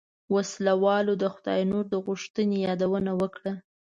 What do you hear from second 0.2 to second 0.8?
وسله